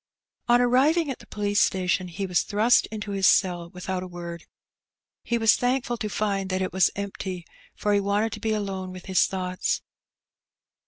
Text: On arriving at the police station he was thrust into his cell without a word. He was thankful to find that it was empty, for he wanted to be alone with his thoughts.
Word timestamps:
On 0.47 0.59
arriving 0.59 1.11
at 1.11 1.19
the 1.19 1.27
police 1.27 1.61
station 1.61 2.07
he 2.07 2.25
was 2.25 2.41
thrust 2.41 2.87
into 2.87 3.11
his 3.11 3.27
cell 3.27 3.69
without 3.69 4.01
a 4.01 4.07
word. 4.07 4.45
He 5.21 5.37
was 5.37 5.55
thankful 5.55 5.95
to 5.97 6.09
find 6.09 6.49
that 6.49 6.59
it 6.63 6.73
was 6.73 6.89
empty, 6.95 7.45
for 7.75 7.93
he 7.93 7.99
wanted 7.99 8.31
to 8.31 8.39
be 8.39 8.53
alone 8.53 8.91
with 8.91 9.05
his 9.05 9.27
thoughts. 9.27 9.83